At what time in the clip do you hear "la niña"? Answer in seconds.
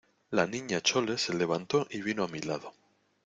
0.31-0.81